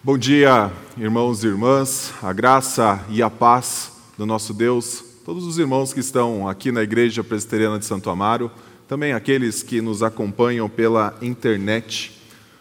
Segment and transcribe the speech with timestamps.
[0.00, 5.58] Bom dia, irmãos e irmãs, a graça e a paz do nosso Deus, todos os
[5.58, 8.48] irmãos que estão aqui na Igreja Presbiteriana de Santo Amaro,
[8.86, 12.16] também aqueles que nos acompanham pela internet.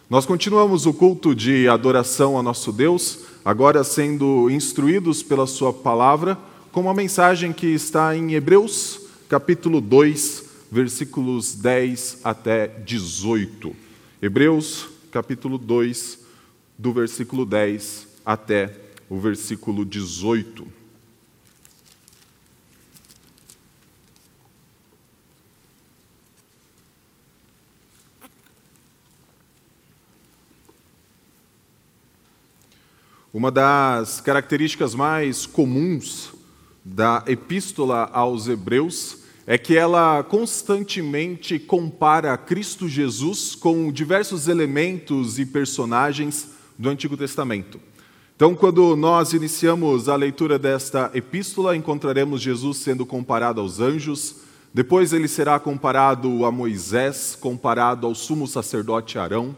[0.10, 6.36] Nós continuamos o culto de adoração ao nosso Deus, agora sendo instruídos pela Sua palavra,
[6.72, 13.76] com uma mensagem que está em Hebreus, capítulo 2, versículos 10 até 18.
[14.24, 16.26] Hebreus, capítulo 2,
[16.78, 18.73] do versículo 10 até
[19.09, 20.67] o versículo 18.
[33.34, 36.34] Uma das características mais comuns
[36.84, 45.45] da epístola aos Hebreus é que ela constantemente compara Cristo Jesus com diversos elementos e
[45.45, 47.80] personagens do Antigo Testamento.
[48.36, 54.36] Então, quando nós iniciamos a leitura desta epístola, encontraremos Jesus sendo comparado aos anjos,
[54.72, 59.58] depois ele será comparado a Moisés, comparado ao sumo sacerdote Arão,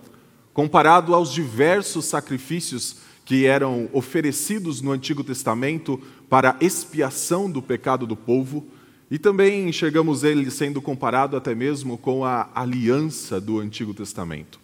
[0.54, 8.16] comparado aos diversos sacrifícios que eram oferecidos no Antigo Testamento para expiação do pecado do
[8.16, 8.66] povo,
[9.12, 14.60] e também enxergamos ele sendo comparado até mesmo com a aliança do Antigo Testamento.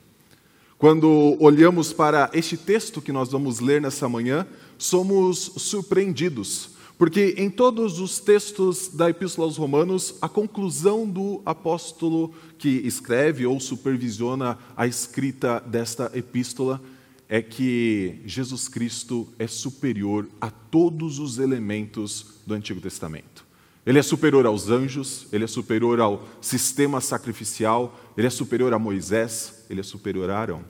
[0.78, 4.46] Quando olhamos para este texto que nós vamos ler nessa manhã,
[4.78, 12.34] somos surpreendidos, porque em todos os textos da Epístola aos Romanos, a conclusão do apóstolo
[12.58, 16.82] que escreve ou supervisiona a escrita desta epístola
[17.30, 23.45] é que Jesus Cristo é superior a todos os elementos do Antigo Testamento.
[23.86, 28.80] Ele é superior aos anjos, ele é superior ao sistema sacrificial, ele é superior a
[28.80, 30.66] Moisés, ele é superior a Arão.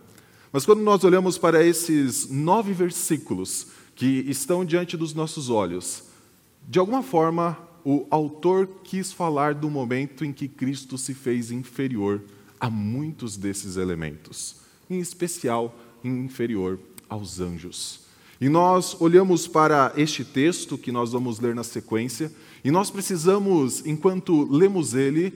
[0.52, 6.04] Mas quando nós olhamos para esses nove versículos que estão diante dos nossos olhos,
[6.68, 12.22] de alguma forma o autor quis falar do momento em que Cristo se fez inferior
[12.60, 14.58] a muitos desses elementos,
[14.90, 18.05] em especial inferior aos anjos.
[18.40, 22.32] E nós olhamos para este texto que nós vamos ler na sequência,
[22.64, 25.34] e nós precisamos, enquanto lemos ele,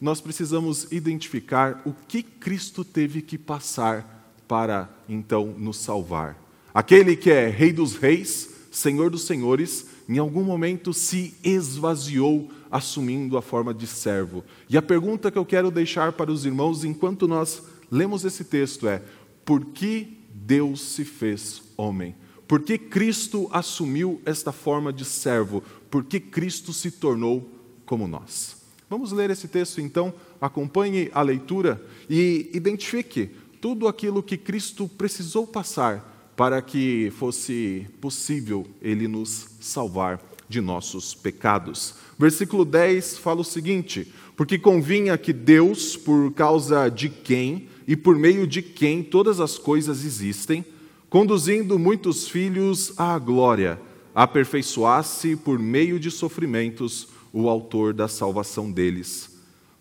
[0.00, 6.36] nós precisamos identificar o que Cristo teve que passar para então nos salvar.
[6.74, 13.36] Aquele que é Rei dos Reis, Senhor dos Senhores, em algum momento se esvaziou, assumindo
[13.36, 14.42] a forma de servo.
[14.68, 18.88] E a pergunta que eu quero deixar para os irmãos enquanto nós lemos esse texto
[18.88, 19.02] é:
[19.44, 22.14] por que Deus se fez homem?
[22.52, 25.62] Por que Cristo assumiu esta forma de servo?
[25.90, 27.50] Por que Cristo se tornou
[27.86, 28.58] como nós?
[28.90, 35.46] Vamos ler esse texto então, acompanhe a leitura e identifique tudo aquilo que Cristo precisou
[35.46, 41.94] passar para que fosse possível ele nos salvar de nossos pecados.
[42.18, 48.14] Versículo 10 fala o seguinte: Porque convinha que Deus, por causa de quem e por
[48.14, 50.62] meio de quem todas as coisas existem,
[51.12, 53.78] conduzindo muitos filhos à glória,
[54.14, 59.28] aperfeiçoasse por meio de sofrimentos o autor da salvação deles.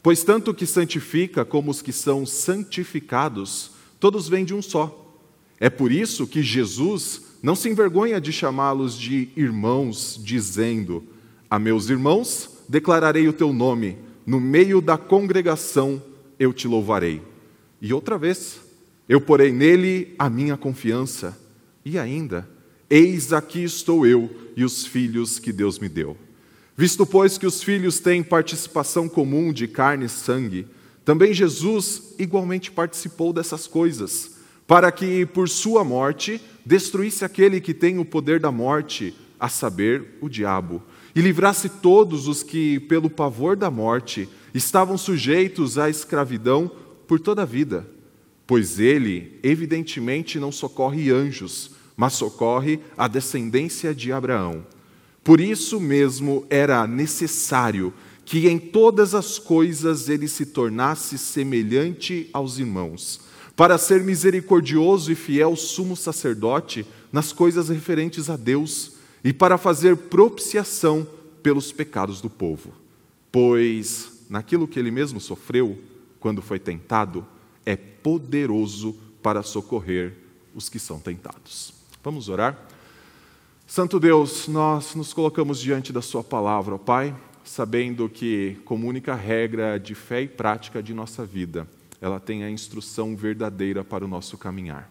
[0.03, 5.15] Pois tanto que santifica como os que são santificados, todos vêm de um só.
[5.57, 11.01] É por isso que Jesus não se envergonha de chamá-los de irmãos, dizendo:
[11.49, 16.03] A meus irmãos declararei o teu nome, no meio da congregação
[16.37, 17.21] eu te louvarei.
[17.81, 18.59] E outra vez,
[19.07, 21.38] eu porei nele a minha confiança.
[21.84, 22.47] E ainda,
[22.89, 26.16] eis aqui estou eu e os filhos que Deus me deu.
[26.78, 30.67] Visto, pois, que os filhos têm participação comum de carne e sangue,
[31.03, 38.00] também Jesus igualmente participou dessas coisas, para que, por sua morte, destruísse aquele que tem
[38.00, 40.81] o poder da morte, a saber, o diabo,
[41.16, 46.72] e livrasse todos os que, pelo pavor da morte, estavam sujeitos à escravidão
[47.07, 47.85] por toda a vida
[48.51, 54.67] pois ele, evidentemente, não socorre anjos, mas socorre a descendência de Abraão.
[55.23, 57.93] Por isso mesmo era necessário
[58.25, 63.22] que em todas as coisas ele se tornasse semelhante aos irmãos,
[63.55, 69.96] para ser misericordioso e fiel sumo sacerdote nas coisas referentes a Deus e para fazer
[69.96, 71.08] propiciação
[71.41, 72.73] pelos pecados do povo.
[73.31, 75.79] Pois naquilo que ele mesmo sofreu,
[76.20, 77.25] quando foi tentado,
[77.66, 80.13] é poderoso para socorrer
[80.55, 81.73] os que são tentados.
[82.03, 82.67] Vamos orar?
[83.67, 89.16] Santo Deus, nós nos colocamos diante da Sua palavra, ó Pai, sabendo que, como única
[89.16, 91.67] regra de fé e prática de nossa vida,
[92.02, 94.90] ela tem a instrução verdadeira para o nosso caminhar.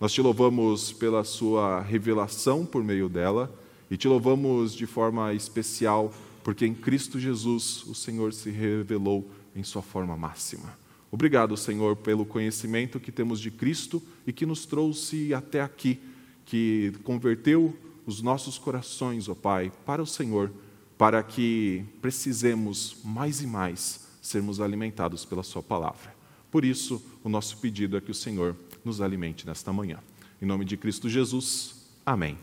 [0.00, 3.52] Nós te louvamos pela sua revelação por meio dela
[3.90, 9.62] e te louvamos de forma especial porque em Cristo Jesus o Senhor se revelou em
[9.62, 10.76] sua forma máxima.
[11.12, 16.00] Obrigado, Senhor, pelo conhecimento que temos de Cristo e que nos trouxe até aqui,
[16.46, 17.76] que converteu
[18.06, 20.50] os nossos corações, ó Pai, para o Senhor,
[20.96, 26.14] para que precisemos mais e mais sermos alimentados pela Sua palavra.
[26.50, 29.98] Por isso, o nosso pedido é que o Senhor nos alimente nesta manhã.
[30.40, 32.38] Em nome de Cristo Jesus, amém.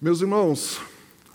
[0.00, 0.80] Meus irmãos,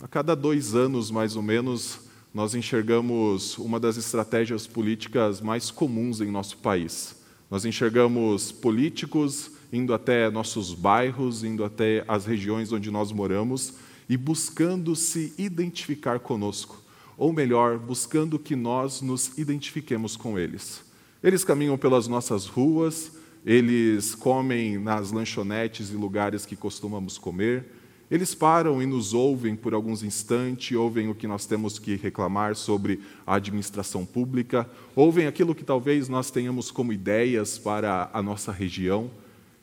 [0.02, 6.22] a cada dois anos, mais ou menos, nós enxergamos uma das estratégias políticas mais comuns
[6.22, 7.16] em nosso país.
[7.50, 13.74] Nós enxergamos políticos indo até nossos bairros, indo até as regiões onde nós moramos
[14.08, 16.84] e buscando se identificar conosco,
[17.18, 20.84] ou melhor, buscando que nós nos identifiquemos com eles.
[21.24, 23.12] Eles caminham pelas nossas ruas,
[23.46, 27.66] eles comem nas lanchonetes e lugares que costumamos comer,
[28.10, 32.56] eles param e nos ouvem por alguns instantes, ouvem o que nós temos que reclamar
[32.56, 38.52] sobre a administração pública, ouvem aquilo que talvez nós tenhamos como ideias para a nossa
[38.52, 39.12] região.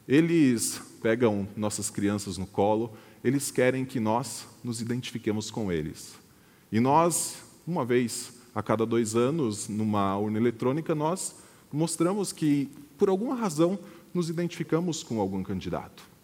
[0.06, 2.92] Eles pegam nossas crianças no colo,
[3.24, 6.14] eles querem que nós nos identifiquemos com eles.
[6.70, 11.34] E nós, uma vez a cada dois anos, numa urna eletrônica, nós
[11.72, 13.76] mostramos que, por alguma razão,
[14.14, 16.15] nos identificamos com algum candidato.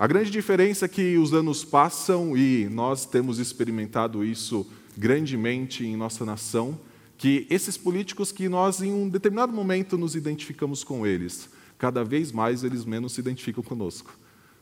[0.00, 4.66] A grande diferença é que os anos passam e nós temos experimentado isso
[4.96, 6.80] grandemente em nossa nação,
[7.18, 12.32] que esses políticos que nós, em um determinado momento, nos identificamos com eles, cada vez
[12.32, 14.18] mais eles menos se identificam conosco.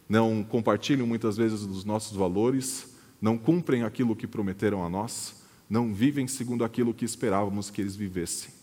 [0.09, 5.37] Não compartilham muitas vezes dos nossos valores, não cumprem aquilo que prometeram a nós,
[5.71, 8.58] não vivem segundo aquilo que esperávamos que eles vivessem.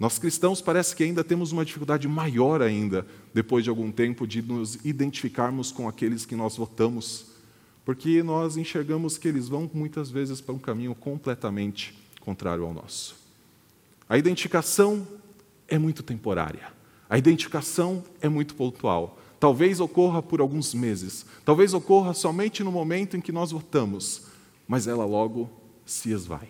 [0.00, 4.40] Nós cristãos parece que ainda temos uma dificuldade maior ainda, depois de algum tempo, de
[4.40, 7.26] nos identificarmos com aqueles que nós votamos,
[7.84, 13.14] porque nós enxergamos que eles vão muitas vezes para um caminho completamente contrário ao nosso.
[14.08, 15.06] A identificação
[15.68, 16.72] é muito temporária.
[17.08, 19.18] A identificação é muito pontual.
[19.38, 24.22] Talvez ocorra por alguns meses, talvez ocorra somente no momento em que nós votamos,
[24.66, 25.50] mas ela logo
[25.84, 26.48] se esvai.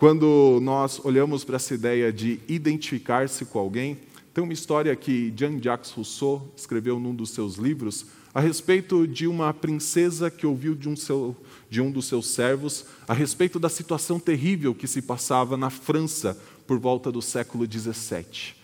[0.00, 3.98] Quando nós olhamos para essa ideia de identificar-se com alguém,
[4.32, 9.52] tem uma história que Jean-Jacques Rousseau escreveu num dos seus livros a respeito de uma
[9.52, 11.36] princesa que ouviu de um, seu,
[11.68, 16.34] de um dos seus servos a respeito da situação terrível que se passava na França
[16.66, 18.59] por volta do século XVII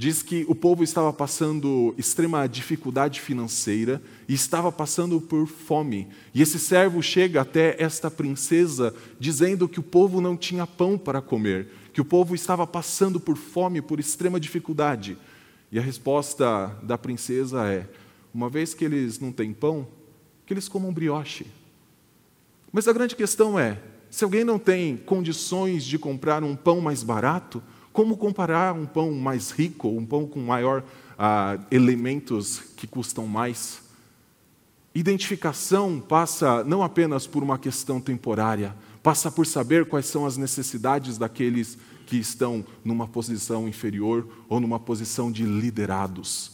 [0.00, 6.08] diz que o povo estava passando extrema dificuldade financeira e estava passando por fome.
[6.32, 11.20] E esse servo chega até esta princesa dizendo que o povo não tinha pão para
[11.20, 15.18] comer, que o povo estava passando por fome, por extrema dificuldade.
[15.70, 17.86] E a resposta da princesa é:
[18.32, 19.86] uma vez que eles não têm pão,
[20.46, 21.46] que eles comam brioche.
[22.72, 27.02] Mas a grande questão é: se alguém não tem condições de comprar um pão mais
[27.02, 27.62] barato,
[27.92, 30.84] como comparar um pão mais rico, um pão com maior
[31.18, 33.82] ah, elementos que custam mais?
[34.94, 41.16] Identificação passa não apenas por uma questão temporária, passa por saber quais são as necessidades
[41.18, 46.52] daqueles que estão numa posição inferior ou numa posição de liderados.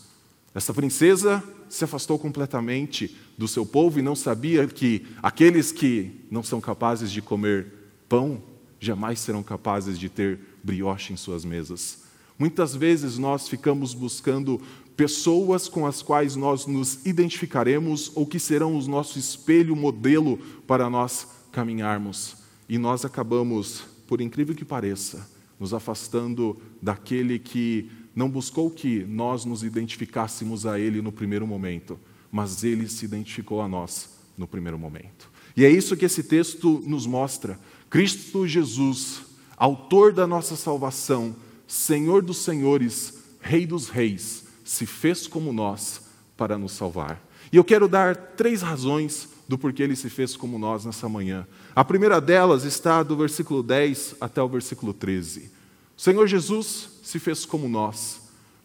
[0.55, 6.43] Essa princesa se afastou completamente do seu povo e não sabia que aqueles que não
[6.43, 7.73] são capazes de comer
[8.09, 8.43] pão
[8.79, 12.03] jamais serão capazes de ter brioche em suas mesas.
[12.37, 14.61] Muitas vezes nós ficamos buscando
[14.97, 20.91] pessoas com as quais nós nos identificaremos ou que serão o nosso espelho, modelo para
[20.91, 22.37] nós caminharmos.
[22.69, 25.31] E nós acabamos, por incrível que pareça,
[25.61, 31.99] nos afastando daquele que não buscou que nós nos identificássemos a ele no primeiro momento,
[32.33, 35.31] mas ele se identificou a nós no primeiro momento.
[35.57, 37.59] E é isso que esse texto nos mostra.
[37.89, 39.23] Cristo Jesus,
[39.57, 41.35] autor da nossa salvação,
[41.67, 46.03] Senhor dos senhores, Rei dos reis, se fez como nós
[46.37, 47.23] para nos salvar.
[47.53, 51.47] E eu quero dar três razões do porquê ele se fez como nós nessa manhã.
[51.75, 55.51] A primeira delas está do versículo 10 até o versículo 13.
[55.97, 58.21] O Senhor Jesus se fez como nós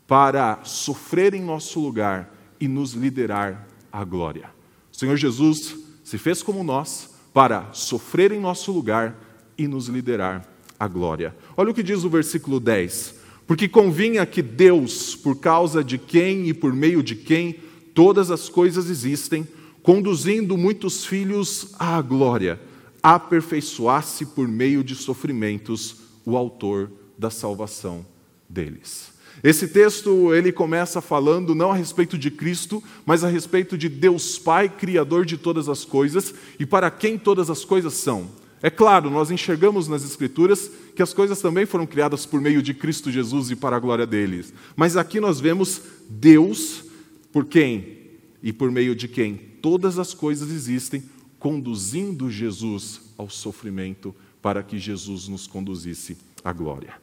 [0.08, 4.50] para sofrer em nosso lugar e nos liderar à glória.
[4.92, 9.16] O Senhor Jesus se fez como nós para sofrer em nosso lugar
[9.58, 10.51] e nos liderar
[10.82, 11.36] à glória.
[11.56, 13.14] Olha o que diz o versículo 10.
[13.46, 17.58] Porque convinha que Deus, por causa de quem e por meio de quem
[17.94, 19.48] todas as coisas existem,
[19.84, 22.60] conduzindo muitos filhos à glória,
[23.04, 28.04] aperfeiçoasse por meio de sofrimentos o autor da salvação
[28.50, 29.12] deles.
[29.44, 34.40] Esse texto ele começa falando não a respeito de Cristo, mas a respeito de Deus
[34.40, 38.42] Pai, criador de todas as coisas e para quem todas as coisas são.
[38.64, 42.74] É claro, nós enxergamos nas Escrituras que as coisas também foram criadas por meio de
[42.74, 44.54] Cristo Jesus e para a glória deles.
[44.76, 46.84] Mas aqui nós vemos Deus
[47.32, 48.02] por quem
[48.44, 51.04] e por meio de quem todas as coisas existem,
[51.40, 56.94] conduzindo Jesus ao sofrimento para que Jesus nos conduzisse à glória.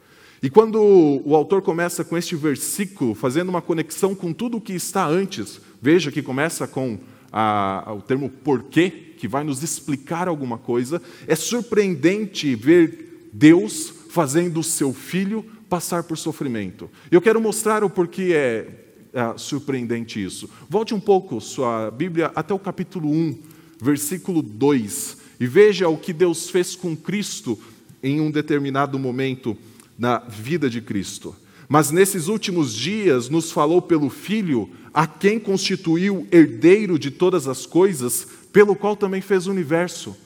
[0.40, 4.72] E quando o autor começa com este versículo, fazendo uma conexão com tudo o que
[4.72, 6.98] está antes, veja que começa com
[7.32, 14.60] a, o termo porquê, que vai nos explicar alguma coisa, é surpreendente ver Deus fazendo
[14.60, 16.90] o seu filho passar por sofrimento.
[17.10, 18.66] Eu quero mostrar o porquê é,
[19.12, 20.48] é surpreendente isso.
[20.68, 23.38] Volte um pouco sua Bíblia até o capítulo 1,
[23.80, 27.58] versículo 2, e veja o que Deus fez com Cristo
[28.02, 29.56] em um determinado momento
[29.98, 31.34] na vida de Cristo.
[31.68, 37.64] Mas nesses últimos dias nos falou pelo Filho, a quem constituiu herdeiro de todas as
[37.64, 40.16] coisas, pelo qual também fez o universo.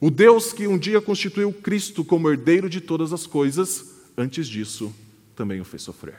[0.00, 4.94] O Deus que um dia constituiu Cristo como herdeiro de todas as coisas, antes disso
[5.34, 6.14] também o fez sofrer.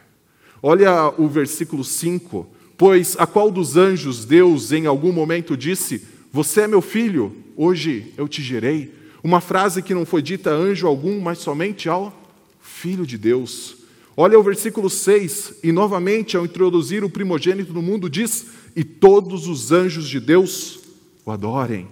[0.62, 2.46] Olha o versículo 5:
[2.78, 8.14] Pois a qual dos anjos Deus em algum momento disse: Você é meu filho, hoje
[8.18, 8.94] eu te gerei?
[9.24, 12.14] Uma frase que não foi dita a anjo algum, mas somente ao
[12.60, 13.81] Filho de Deus.
[14.16, 19.48] Olha o versículo 6, e novamente, ao introduzir o primogênito no mundo, diz: E todos
[19.48, 20.80] os anjos de Deus
[21.26, 21.88] o adorem.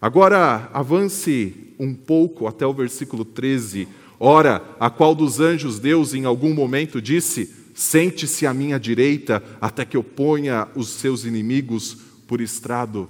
[0.00, 3.88] Agora, avance um pouco até o versículo 13.
[4.18, 9.84] Ora, a qual dos anjos Deus em algum momento disse: Sente-se à minha direita, até
[9.84, 11.96] que eu ponha os seus inimigos
[12.28, 13.08] por estrado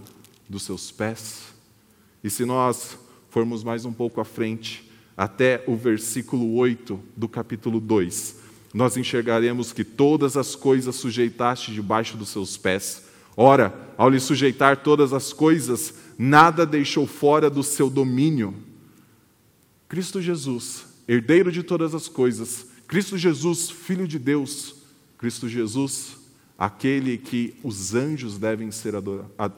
[0.49, 1.43] dos seus pés.
[2.25, 4.90] E se nós formos mais um pouco à frente,
[5.21, 8.37] até o versículo 8 do capítulo 2,
[8.73, 13.05] nós enxergaremos que todas as coisas sujeitaste debaixo dos seus pés.
[13.37, 18.55] Ora, ao lhe sujeitar todas as coisas, nada deixou fora do seu domínio.
[19.91, 24.75] Cristo Jesus, herdeiro de todas as coisas, Cristo Jesus, filho de Deus,
[25.19, 26.17] Cristo Jesus,
[26.59, 28.95] aquele que os anjos devem, ser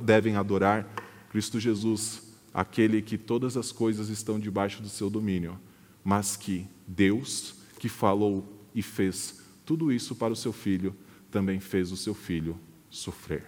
[0.00, 0.92] devem adorar,
[1.30, 2.20] Cristo Jesus,
[2.52, 5.58] aquele que todas as coisas estão debaixo do seu domínio,
[6.04, 10.94] mas que Deus, que falou e fez tudo isso para o seu filho,
[11.30, 12.58] também fez o seu filho
[12.90, 13.44] sofrer.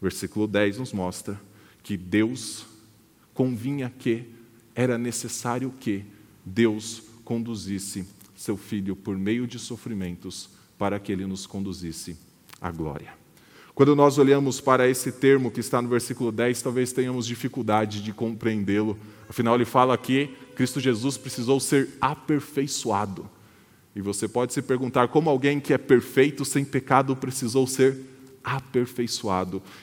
[0.00, 1.40] Versículo 10 nos mostra
[1.82, 2.66] que Deus
[3.32, 4.26] convinha que
[4.74, 6.04] era necessário que
[6.44, 12.16] Deus conduzisse seu filho por meio de sofrimentos para que ele nos conduzisse
[12.60, 13.21] à glória.
[13.82, 18.12] Quando nós olhamos para esse termo que está no versículo 10, talvez tenhamos dificuldade de
[18.12, 18.96] compreendê-lo.
[19.28, 23.28] Afinal, ele fala que Cristo Jesus precisou ser aperfeiçoado.
[23.92, 27.98] E você pode se perguntar como alguém que é perfeito, sem pecado, precisou ser.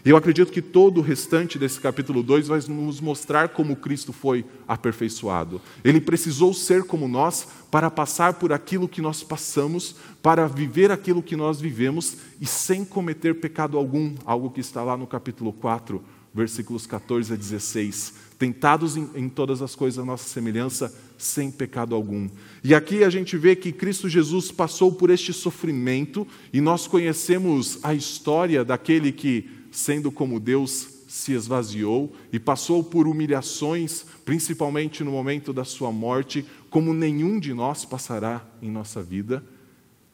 [0.06, 4.12] E eu acredito que todo o restante desse capítulo 2 vai nos mostrar como Cristo
[4.12, 5.62] foi aperfeiçoado.
[5.84, 11.24] Ele precisou ser como nós para passar por aquilo que nós passamos, para viver aquilo
[11.24, 16.04] que nós vivemos e sem cometer pecado algum, algo que está lá no capítulo 4,
[16.34, 21.94] versículos 14 a 16 tentados em, em, todas as coisas a nossa semelhança, sem pecado
[21.94, 22.30] algum.
[22.64, 27.78] E aqui a gente vê que Cristo Jesus passou por este sofrimento e nós conhecemos
[27.84, 35.12] a história daquele que, sendo como Deus, se esvaziou e passou por humilhações, principalmente no
[35.12, 39.44] momento da sua morte, como nenhum de nós passará em nossa vida.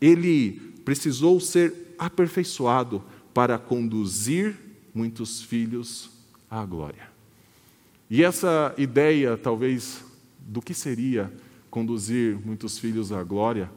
[0.01, 4.55] Ele precisou ser aperfeiçoado para conduzir
[4.93, 6.09] muitos filhos
[6.49, 7.13] à glória.
[8.09, 10.04] E essa ideia, talvez,
[10.45, 11.33] do que seria
[11.69, 13.69] conduzir muitos filhos à glória,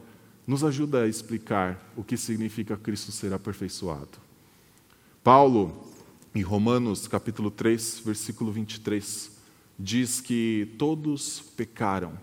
[0.47, 4.17] nos ajuda a explicar o que significa Cristo ser aperfeiçoado.
[5.23, 5.85] Paulo,
[6.33, 9.31] em Romanos capítulo 3, versículo 23,
[9.77, 12.13] diz que todos pecaram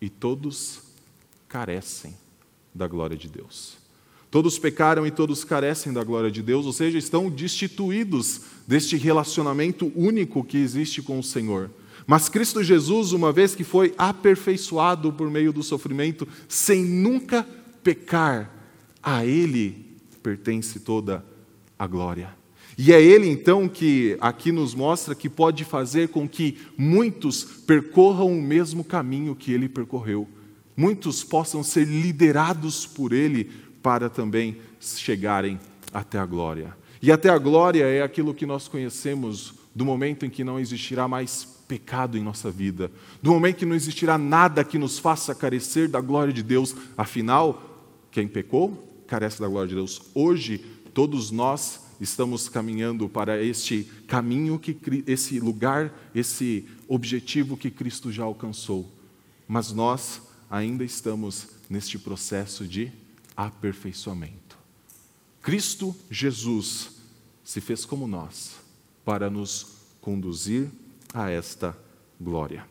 [0.00, 0.80] e todos
[1.48, 2.14] carecem
[2.74, 3.76] da glória de Deus.
[4.30, 9.92] Todos pecaram e todos carecem da glória de Deus, ou seja, estão destituídos deste relacionamento
[9.94, 11.70] único que existe com o Senhor.
[12.06, 17.46] Mas Cristo Jesus, uma vez que foi aperfeiçoado por meio do sofrimento, sem nunca
[17.82, 18.50] pecar,
[19.02, 19.86] a Ele
[20.22, 21.24] pertence toda
[21.78, 22.34] a glória.
[22.78, 28.38] E é Ele então que aqui nos mostra que pode fazer com que muitos percorram
[28.38, 30.28] o mesmo caminho que Ele percorreu.
[30.76, 33.50] Muitos possam ser liderados por Ele
[33.82, 35.58] para também chegarem
[35.92, 36.76] até a glória.
[37.00, 41.08] E até a glória é aquilo que nós conhecemos do momento em que não existirá
[41.08, 42.90] mais pecado em nossa vida,
[43.22, 46.74] do momento que não existirá nada que nos faça carecer da glória de Deus.
[46.96, 48.86] Afinal, quem pecou?
[49.06, 50.02] carece da glória de Deus.
[50.14, 50.58] Hoje,
[50.92, 58.24] todos nós estamos caminhando para este caminho que esse lugar, esse objetivo que Cristo já
[58.24, 58.90] alcançou.
[59.48, 60.20] Mas nós
[60.50, 62.92] ainda estamos neste processo de
[63.36, 64.58] aperfeiçoamento.
[65.40, 66.90] Cristo Jesus
[67.44, 68.56] se fez como nós
[69.04, 70.68] para nos conduzir
[71.12, 71.76] a esta
[72.20, 72.64] glória.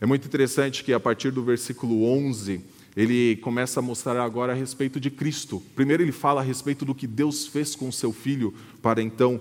[0.00, 2.60] É muito interessante que a partir do versículo 11,
[2.96, 5.62] ele começa a mostrar agora a respeito de Cristo.
[5.74, 9.40] Primeiro, ele fala a respeito do que Deus fez com seu filho, para então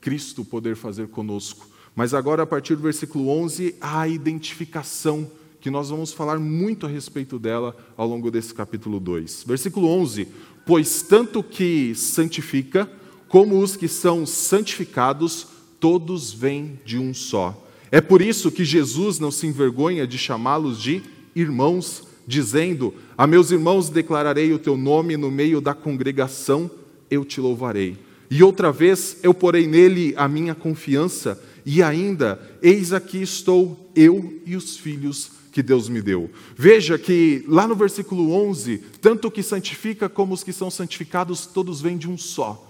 [0.00, 1.68] Cristo poder fazer conosco.
[1.94, 6.88] Mas agora, a partir do versículo 11, a identificação, que nós vamos falar muito a
[6.88, 9.44] respeito dela ao longo desse capítulo 2.
[9.46, 10.28] Versículo 11:
[10.64, 12.90] Pois tanto que santifica,
[13.28, 15.46] como os que são santificados,
[15.80, 17.67] todos vêm de um só.
[17.90, 21.02] É por isso que Jesus não se envergonha de chamá-los de
[21.34, 26.70] irmãos, dizendo: A meus irmãos declararei o teu nome no meio da congregação,
[27.10, 27.96] eu te louvarei.
[28.30, 34.40] E outra vez eu porei nele a minha confiança, e ainda, eis aqui estou eu
[34.44, 36.30] e os filhos que Deus me deu.
[36.56, 41.46] Veja que lá no versículo 11, tanto o que santifica como os que são santificados,
[41.46, 42.67] todos vêm de um só.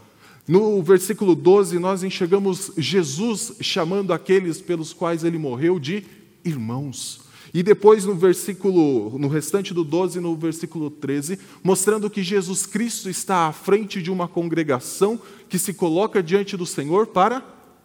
[0.49, 6.03] No versículo 12, nós enxergamos Jesus chamando aqueles pelos quais ele morreu de
[6.43, 7.21] irmãos.
[7.53, 13.11] E depois no versículo, no restante do 12, no versículo 13, mostrando que Jesus Cristo
[13.11, 17.45] está à frente de uma congregação que se coloca diante do Senhor para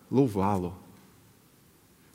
[0.09, 0.73] louvá-lo.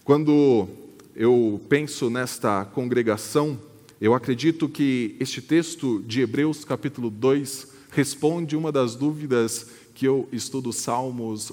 [0.03, 0.67] Quando
[1.15, 3.59] eu penso nesta congregação,
[4.01, 9.67] eu acredito que este texto de Hebreus, capítulo 2, responde uma das dúvidas
[9.99, 11.53] que eu estudo Salmos,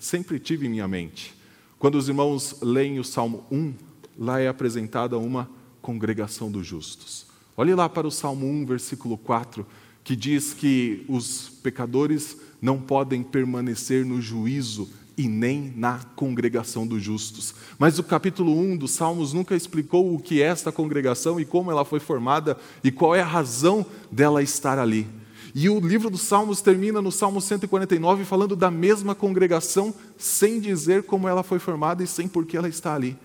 [0.00, 1.32] sempre tive em minha mente.
[1.78, 3.72] Quando os irmãos leem o Salmo 1,
[4.18, 5.48] lá é apresentada uma
[5.80, 7.24] congregação dos justos.
[7.56, 9.64] Olhe lá para o Salmo 1, versículo 4,
[10.02, 17.00] que diz que os pecadores não podem permanecer no juízo e nem na congregação dos
[17.00, 17.54] justos.
[17.78, 21.70] Mas o capítulo 1 dos Salmos nunca explicou o que é esta congregação e como
[21.70, 25.06] ela foi formada e qual é a razão dela estar ali.
[25.54, 31.04] E o livro dos Salmos termina no Salmo 149 falando da mesma congregação, sem dizer
[31.04, 33.16] como ela foi formada e sem por que ela está ali.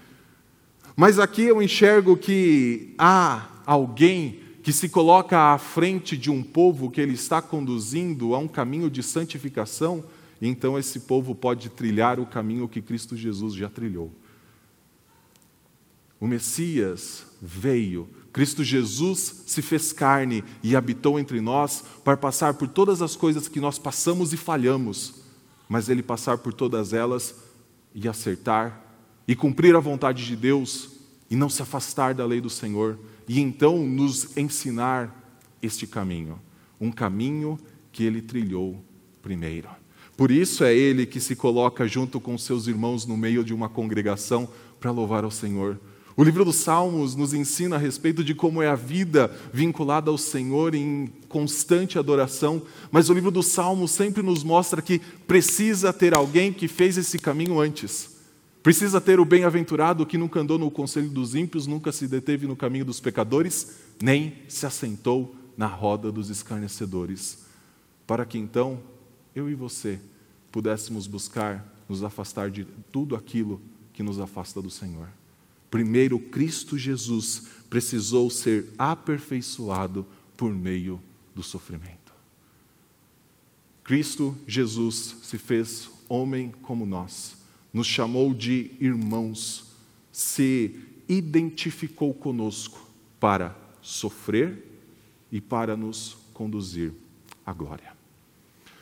[0.96, 6.92] Mas aqui eu enxergo que há alguém que se coloca à frente de um povo
[6.92, 10.04] que ele está conduzindo a um caminho de santificação,
[10.40, 14.12] e então esse povo pode trilhar o caminho que Cristo Jesus já trilhou.
[16.20, 22.68] O Messias veio Cristo Jesus se fez carne e habitou entre nós para passar por
[22.68, 25.16] todas as coisas que nós passamos e falhamos,
[25.68, 27.36] mas ele passar por todas elas
[27.94, 28.82] e acertar
[29.28, 30.92] e cumprir a vontade de Deus
[31.30, 35.16] e não se afastar da lei do Senhor e então nos ensinar
[35.62, 36.40] este caminho,
[36.80, 37.60] um caminho
[37.92, 38.84] que ele trilhou
[39.22, 39.70] primeiro.
[40.16, 43.70] Por isso é ele que se coloca junto com seus irmãos no meio de uma
[43.70, 45.80] congregação para louvar ao Senhor
[46.20, 50.18] o livro dos Salmos nos ensina a respeito de como é a vida vinculada ao
[50.18, 56.14] Senhor em constante adoração, mas o livro dos Salmos sempre nos mostra que precisa ter
[56.14, 58.18] alguém que fez esse caminho antes.
[58.62, 62.56] Precisa ter o bem-aventurado que nunca andou no conselho dos ímpios, nunca se deteve no
[62.58, 67.46] caminho dos pecadores, nem se assentou na roda dos escarnecedores.
[68.06, 68.78] Para que então
[69.34, 69.98] eu e você
[70.52, 73.62] pudéssemos buscar nos afastar de tudo aquilo
[73.94, 75.08] que nos afasta do Senhor.
[75.70, 80.06] Primeiro, Cristo Jesus precisou ser aperfeiçoado
[80.36, 81.00] por meio
[81.36, 82.14] do sofrimento.
[83.84, 87.36] Cristo Jesus se fez homem como nós,
[87.74, 89.66] nos chamou de irmãos,
[90.12, 90.76] se
[91.08, 92.88] identificou conosco
[93.20, 94.66] para sofrer
[95.32, 96.94] e para nos conduzir
[97.46, 97.94] à glória.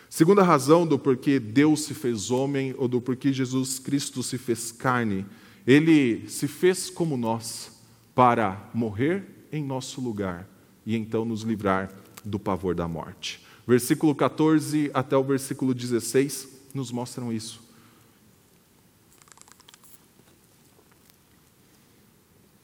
[0.09, 4.71] Segunda razão do porquê Deus se fez homem ou do porquê Jesus Cristo se fez
[4.71, 5.25] carne
[5.67, 7.69] ele se fez como nós
[8.15, 10.47] para morrer em nosso lugar
[10.85, 13.45] e então nos livrar do pavor da morte.
[13.67, 17.61] Versículo 14 até o versículo 16 nos mostram isso.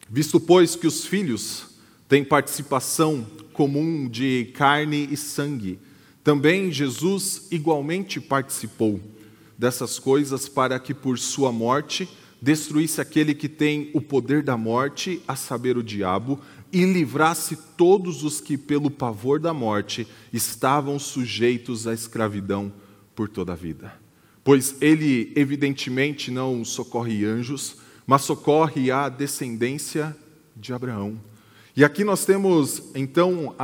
[0.09, 1.65] Visto, pois, que os filhos
[2.07, 5.79] têm participação comum de carne e sangue,
[6.23, 9.01] também Jesus igualmente participou
[9.57, 12.07] dessas coisas para que por sua morte
[12.43, 16.37] destruísse aquele que tem o poder da morte, a saber, o diabo,
[16.73, 22.69] e livrasse todos os que, pelo pavor da morte, estavam sujeitos à escravidão
[23.15, 23.93] por toda a vida.
[24.43, 30.13] Pois ele, evidentemente, não socorre anjos, mas socorre a descendência
[30.53, 31.17] de Abraão.
[31.73, 33.55] E aqui nós temos, então,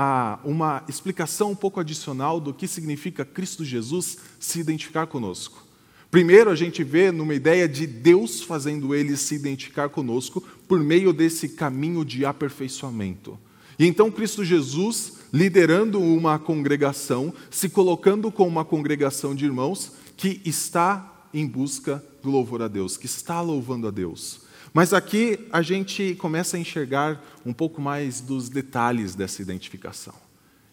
[0.41, 5.67] uma explicação um pouco adicional do que significa Cristo Jesus se identificar conosco.
[6.11, 11.13] Primeiro, a gente vê numa ideia de Deus fazendo ele se identificar conosco por meio
[11.13, 13.37] desse caminho de aperfeiçoamento.
[13.77, 20.41] E então, Cristo Jesus, liderando uma congregação, se colocando como uma congregação de irmãos que
[20.43, 24.41] está em busca do louvor a Deus, que está louvando a Deus.
[24.73, 30.15] Mas aqui a gente começa a enxergar um pouco mais dos detalhes dessa identificação.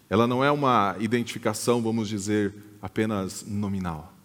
[0.08, 4.15] Ela não é uma identificação, vamos dizer, apenas nominal.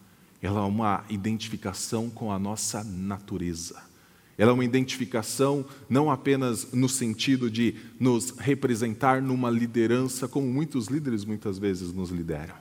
[0.41, 3.91] Ela é uma identificação com a nossa natureza.
[4.37, 10.87] Ela é uma identificação não apenas no sentido de nos representar numa liderança, como muitos
[10.87, 12.55] líderes muitas vezes nos lideram.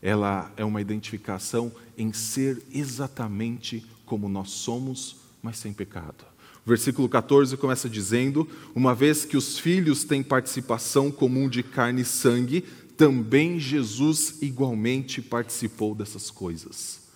[0.00, 6.24] Ela é uma identificação em ser exatamente como nós somos, mas sem pecado.
[6.64, 12.02] O versículo 14 começa dizendo: Uma vez que os filhos têm participação comum de carne
[12.02, 12.60] e sangue,
[12.96, 17.07] também Jesus igualmente participou dessas coisas.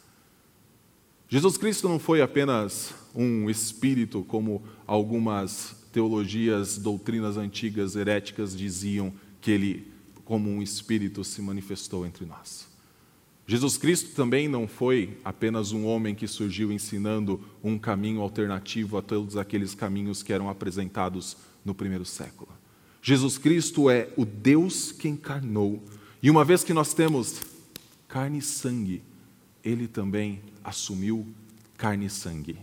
[1.32, 9.50] Jesus Cristo não foi apenas um espírito, como algumas teologias, doutrinas antigas heréticas diziam que
[9.50, 9.90] ele,
[10.26, 12.68] como um espírito, se manifestou entre nós.
[13.46, 19.00] Jesus Cristo também não foi apenas um homem que surgiu ensinando um caminho alternativo a
[19.00, 22.50] todos aqueles caminhos que eram apresentados no primeiro século.
[23.00, 25.82] Jesus Cristo é o Deus que encarnou.
[26.22, 27.40] E uma vez que nós temos
[28.06, 29.02] carne e sangue,
[29.64, 31.26] ele também assumiu
[31.76, 32.58] carne e sangue.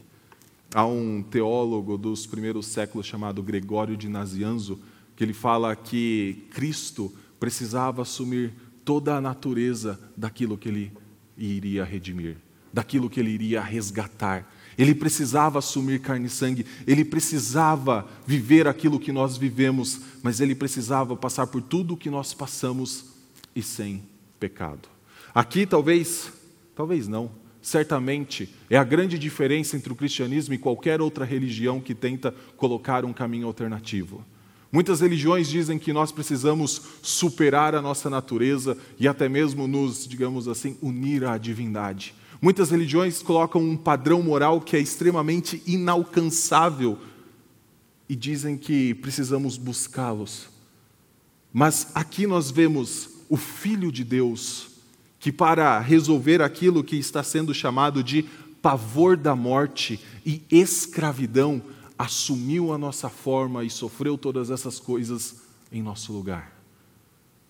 [0.73, 4.79] Há um teólogo dos primeiros séculos chamado Gregório de Nazianzo
[5.15, 8.53] que ele fala que Cristo precisava assumir
[8.85, 10.93] toda a natureza daquilo que ele
[11.37, 12.37] iria redimir,
[12.71, 14.49] daquilo que ele iria resgatar.
[14.77, 20.55] Ele precisava assumir carne e sangue, ele precisava viver aquilo que nós vivemos, mas ele
[20.55, 23.07] precisava passar por tudo o que nós passamos
[23.53, 24.03] e sem
[24.39, 24.87] pecado.
[25.35, 26.31] Aqui talvez,
[26.73, 27.29] talvez não,
[27.61, 33.03] certamente é a grande diferença entre o cristianismo e qualquer outra religião que tenta colocar
[33.03, 34.23] um caminho alternativo.
[34.71, 40.47] Muitas religiões dizem que nós precisamos superar a nossa natureza e até mesmo nos, digamos
[40.47, 42.13] assim, unir à divindade.
[42.41, 46.99] Muitas religiões colocam um padrão moral que é extremamente inalcançável
[48.07, 50.49] e dizem que precisamos buscá-los.
[51.51, 54.68] Mas aqui nós vemos o Filho de Deus,
[55.19, 58.23] que para resolver aquilo que está sendo chamado de
[58.61, 61.61] pavor da morte e escravidão,
[61.97, 66.57] assumiu a nossa forma e sofreu todas essas coisas em nosso lugar.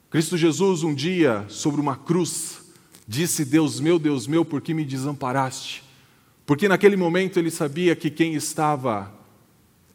[0.10, 2.62] Cristo Jesus, um dia, sobre uma cruz,
[3.08, 5.84] disse: Deus meu, Deus meu, por que me desamparaste?
[6.48, 9.14] Porque naquele momento ele sabia que quem estava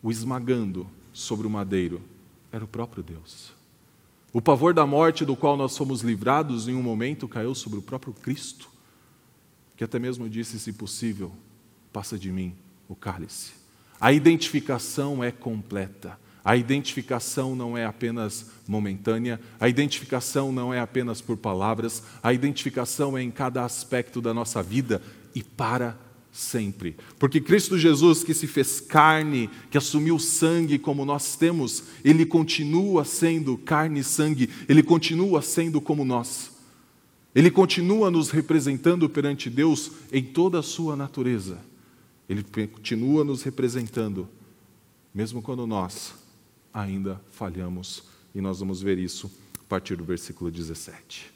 [0.01, 2.01] o esmagando sobre o madeiro
[2.53, 3.53] era o próprio Deus.
[4.35, 7.83] O pavor da morte do qual nós fomos livrados em um momento caiu sobre o
[7.83, 8.69] próprio Cristo,
[9.77, 11.31] que até mesmo disse: se possível,
[11.93, 12.53] passa de mim
[12.89, 13.53] o cálice.
[14.01, 16.19] A identificação é completa.
[16.45, 23.17] A identificação não é apenas momentânea, a identificação não é apenas por palavras, a identificação
[23.17, 25.01] é em cada aspecto da nossa vida
[25.33, 25.97] e para
[26.35, 26.97] sempre.
[27.17, 33.05] Porque Cristo Jesus, que se fez carne, que assumiu sangue como nós temos, ele continua
[33.05, 36.51] sendo carne e sangue, ele continua sendo como nós.
[37.33, 41.59] Ele continua nos representando perante Deus em toda a sua natureza.
[42.29, 44.29] Ele continua nos representando,
[45.15, 46.15] mesmo quando nós
[46.73, 51.34] ainda falhamos, e nós vamos ver isso a partir do versículo 17.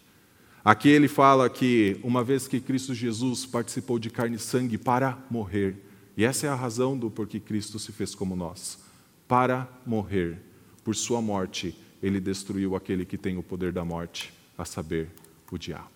[0.64, 5.18] Aqui ele fala que, uma vez que Cristo Jesus participou de carne e sangue para
[5.30, 5.76] morrer,
[6.16, 8.78] e essa é a razão do porquê Cristo se fez como nós,
[9.26, 10.38] para morrer,
[10.82, 15.08] por sua morte, ele destruiu aquele que tem o poder da morte, a saber,
[15.50, 15.90] o diabo.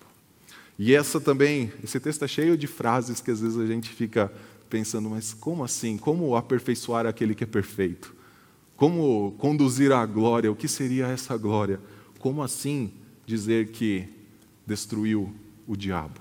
[0.79, 4.33] E essa também, esse texto é cheio de frases que às vezes a gente fica
[4.71, 5.99] pensando, mas como assim?
[5.99, 8.15] Como aperfeiçoar aquele que é perfeito?
[8.77, 10.51] Como conduzir à glória?
[10.51, 11.79] O que seria essa glória?
[12.19, 12.93] Como assim
[13.27, 14.09] dizer que
[14.67, 15.35] destruiu
[15.67, 16.21] o diabo?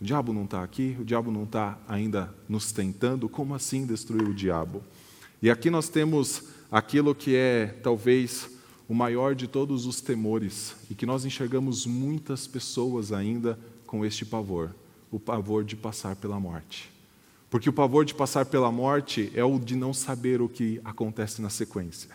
[0.00, 4.28] O diabo não está aqui, o diabo não está ainda nos tentando, como assim destruir
[4.28, 4.82] o diabo?
[5.42, 8.50] E aqui nós temos aquilo que é talvez
[8.88, 14.24] o maior de todos os temores e que nós enxergamos muitas pessoas ainda com este
[14.24, 14.74] pavor
[15.10, 16.90] o pavor de passar pela morte.
[17.50, 21.42] Porque o pavor de passar pela morte é o de não saber o que acontece
[21.42, 22.10] na sequência.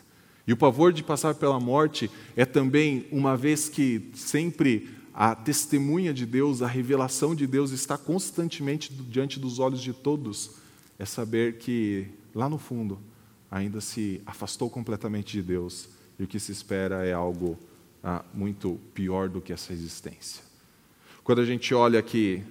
[0.48, 6.14] E o pavor de passar pela morte é também, uma vez que sempre a testemunha
[6.14, 10.52] de Deus, a revelação de Deus está constantemente diante dos olhos de todos,
[11.00, 13.00] é saber que lá no fundo
[13.50, 15.88] ainda se afastou completamente de Deus
[16.20, 17.58] e o que se espera é algo
[18.04, 20.44] ah, muito pior do que essa existência.
[21.24, 22.44] Quando a gente olha que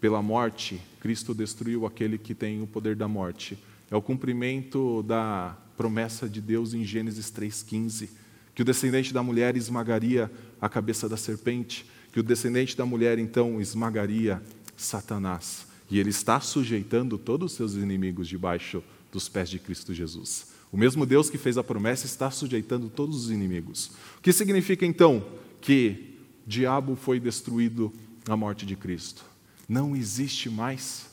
[0.00, 3.56] pela morte, Cristo destruiu aquele que tem o poder da morte,
[3.88, 8.08] é o cumprimento da promessa de Deus em Gênesis 3,15,
[8.52, 10.28] que o descendente da mulher esmagaria
[10.60, 14.42] a cabeça da serpente, que o descendente da mulher então esmagaria
[14.76, 15.66] Satanás.
[15.90, 20.46] E ele está sujeitando todos os seus inimigos debaixo dos pés de Cristo Jesus.
[20.72, 23.90] O mesmo Deus que fez a promessa está sujeitando todos os inimigos.
[24.18, 25.24] O que significa então
[25.60, 27.92] que o diabo foi destruído
[28.26, 29.24] na morte de Cristo?
[29.68, 31.06] Não existe mais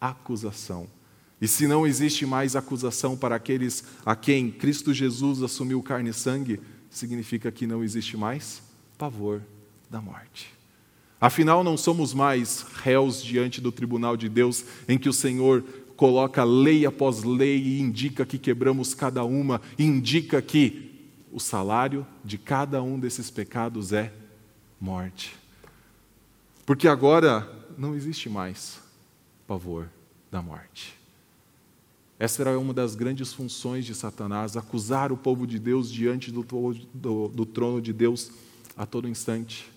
[0.00, 0.86] acusação.
[1.40, 6.14] E se não existe mais acusação para aqueles a quem Cristo Jesus assumiu carne e
[6.14, 8.60] sangue, significa que não existe mais
[8.98, 9.40] pavor
[9.90, 10.52] da morte.
[11.20, 15.64] Afinal, não somos mais réus diante do tribunal de Deus, em que o Senhor
[15.96, 22.38] coloca lei após lei e indica que quebramos cada uma, indica que o salário de
[22.38, 24.12] cada um desses pecados é
[24.80, 25.34] morte.
[26.64, 28.80] Porque agora não existe mais
[29.46, 29.88] pavor
[30.30, 30.96] da morte.
[32.18, 36.44] Essa era uma das grandes funções de Satanás, acusar o povo de Deus diante do,
[36.94, 38.30] do, do trono de Deus
[38.76, 39.70] a todo instante.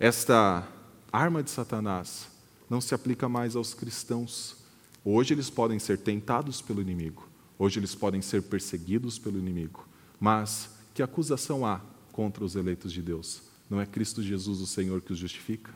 [0.00, 0.66] Esta
[1.12, 2.26] arma de Satanás
[2.70, 4.56] não se aplica mais aos cristãos.
[5.04, 9.86] Hoje eles podem ser tentados pelo inimigo, hoje eles podem ser perseguidos pelo inimigo,
[10.18, 11.82] mas que acusação há
[12.12, 13.42] contra os eleitos de Deus?
[13.68, 15.70] Não é Cristo Jesus o Senhor que os justifica?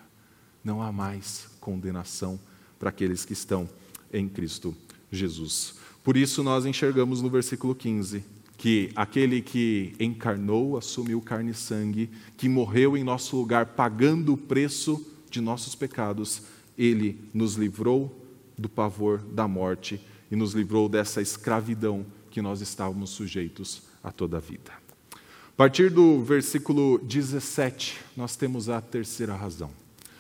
[0.65, 2.41] Não há mais condenação
[2.79, 3.69] para aqueles que estão
[4.11, 4.75] em Cristo
[5.13, 5.75] Jesus.
[6.03, 8.25] Por isso, nós enxergamos no versículo 15
[8.57, 14.37] que aquele que encarnou, assumiu carne e sangue, que morreu em nosso lugar, pagando o
[14.37, 16.43] preço de nossos pecados,
[16.79, 18.25] ele nos livrou
[18.57, 24.37] do pavor da morte e nos livrou dessa escravidão que nós estávamos sujeitos a toda
[24.37, 24.73] a vida.
[25.13, 29.71] A partir do versículo 17, nós temos a terceira razão.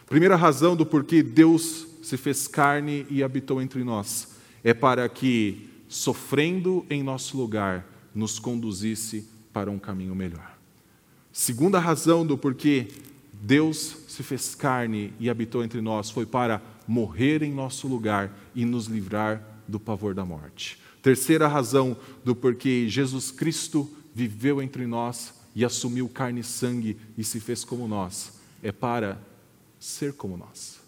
[0.06, 5.68] Primeira razão do porquê Deus se fez carne e habitou entre nós é para que,
[5.88, 10.56] sofrendo em nosso lugar, nos conduzisse para um caminho melhor.
[11.32, 12.88] Segunda razão do porquê
[13.32, 18.64] Deus se fez carne e habitou entre nós foi para morrer em nosso lugar e
[18.64, 20.78] nos livrar do pavor da morte.
[21.02, 27.24] Terceira razão do porquê Jesus Cristo viveu entre nós e assumiu carne e sangue e
[27.24, 29.20] se fez como nós é para
[29.78, 30.80] ser como nós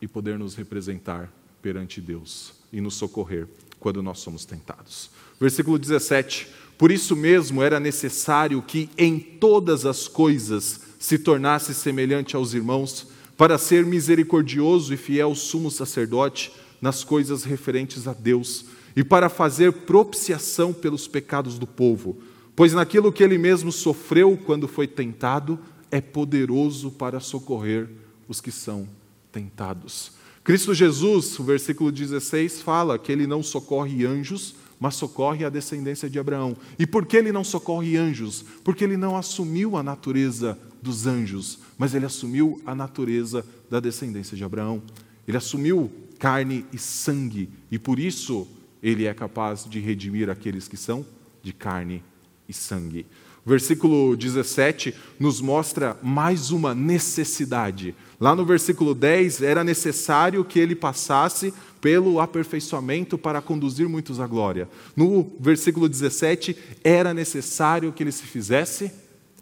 [0.00, 3.46] e poder nos representar perante Deus e nos socorrer
[3.84, 5.10] quando nós somos tentados.
[5.38, 12.34] Versículo 17: Por isso mesmo era necessário que em todas as coisas se tornasse semelhante
[12.34, 18.64] aos irmãos, para ser misericordioso e fiel sumo sacerdote nas coisas referentes a Deus,
[18.96, 22.16] e para fazer propiciação pelos pecados do povo,
[22.56, 25.58] pois naquilo que ele mesmo sofreu quando foi tentado,
[25.90, 27.90] é poderoso para socorrer
[28.26, 28.88] os que são
[29.30, 30.12] tentados.
[30.44, 36.10] Cristo Jesus, o versículo 16, fala que ele não socorre anjos, mas socorre a descendência
[36.10, 36.54] de Abraão.
[36.78, 38.44] E por que ele não socorre anjos?
[38.62, 44.36] Porque ele não assumiu a natureza dos anjos, mas ele assumiu a natureza da descendência
[44.36, 44.82] de Abraão.
[45.26, 48.46] Ele assumiu carne e sangue, e por isso
[48.82, 51.06] ele é capaz de redimir aqueles que são
[51.42, 52.04] de carne
[52.46, 53.06] e sangue.
[53.46, 57.94] Versículo 17 nos mostra mais uma necessidade.
[58.18, 64.26] Lá no versículo 10, era necessário que ele passasse pelo aperfeiçoamento para conduzir muitos à
[64.26, 64.66] glória.
[64.96, 68.90] No versículo 17, era necessário que ele se fizesse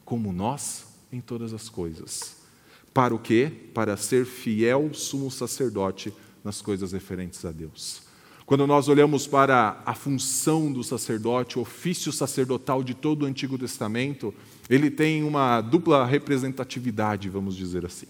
[0.05, 2.37] como nós em todas as coisas.
[2.93, 3.53] Para o quê?
[3.73, 6.13] Para ser fiel sumo sacerdote
[6.43, 8.03] nas coisas referentes a Deus.
[8.45, 13.57] Quando nós olhamos para a função do sacerdote, o ofício sacerdotal de todo o Antigo
[13.57, 14.35] Testamento,
[14.69, 18.09] ele tem uma dupla representatividade, vamos dizer assim.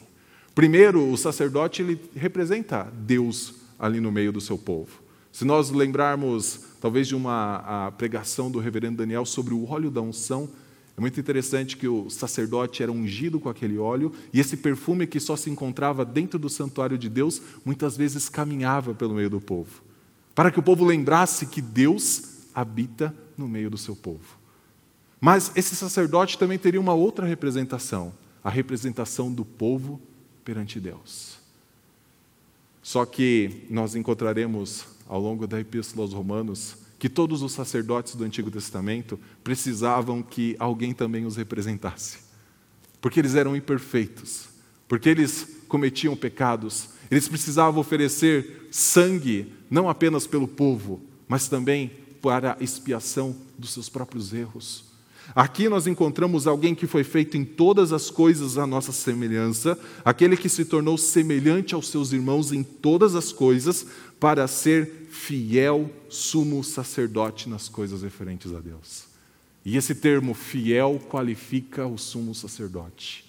[0.55, 5.03] Primeiro, o sacerdote ele representa Deus ali no meio do seu povo.
[5.31, 10.49] Se nós lembrarmos, talvez, de uma pregação do reverendo Daniel sobre o óleo da unção,
[10.97, 15.19] é muito interessante que o sacerdote era ungido com aquele óleo e esse perfume que
[15.19, 19.83] só se encontrava dentro do santuário de Deus, muitas vezes caminhava pelo meio do povo,
[20.35, 24.39] para que o povo lembrasse que Deus habita no meio do seu povo.
[25.21, 30.01] Mas esse sacerdote também teria uma outra representação, a representação do povo
[30.45, 31.39] perante Deus.
[32.83, 38.25] Só que nós encontraremos ao longo da Epístola aos Romanos que todos os sacerdotes do
[38.25, 42.19] Antigo Testamento precisavam que alguém também os representasse,
[43.01, 44.47] porque eles eram imperfeitos,
[44.89, 52.59] porque eles cometiam pecados, eles precisavam oferecer sangue não apenas pelo povo, mas também para
[52.61, 54.85] a expiação dos seus próprios erros.
[55.35, 60.37] Aqui nós encontramos alguém que foi feito em todas as coisas à nossa semelhança, aquele
[60.37, 63.87] que se tornou semelhante aos seus irmãos em todas as coisas,
[64.21, 69.05] para ser fiel sumo sacerdote nas coisas referentes a Deus.
[69.65, 73.25] E esse termo fiel qualifica o sumo sacerdote.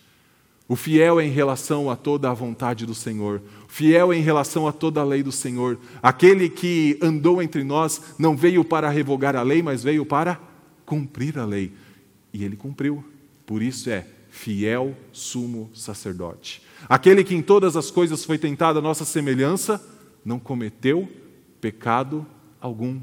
[0.73, 4.67] O fiel é em relação a toda a vontade do Senhor, fiel é em relação
[4.67, 5.77] a toda a lei do Senhor.
[6.01, 10.41] Aquele que andou entre nós não veio para revogar a lei, mas veio para
[10.83, 11.71] cumprir a lei.
[12.33, 13.05] E ele cumpriu.
[13.45, 16.63] Por isso é fiel sumo sacerdote.
[16.89, 19.79] Aquele que em todas as coisas foi tentado a nossa semelhança,
[20.25, 21.07] não cometeu
[21.61, 22.25] pecado
[22.59, 22.99] algum.